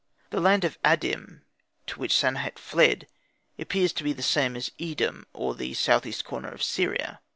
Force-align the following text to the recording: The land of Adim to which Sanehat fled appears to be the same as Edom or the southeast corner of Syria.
The 0.31 0.41
land 0.41 0.63
of 0.63 0.81
Adim 0.81 1.41
to 1.85 1.99
which 1.99 2.15
Sanehat 2.17 2.57
fled 2.57 3.05
appears 3.59 3.93
to 3.93 4.03
be 4.03 4.13
the 4.13 4.23
same 4.23 4.55
as 4.55 4.71
Edom 4.79 5.27
or 5.31 5.53
the 5.53 5.75
southeast 5.75 6.25
corner 6.25 6.49
of 6.49 6.63
Syria. 6.63 7.21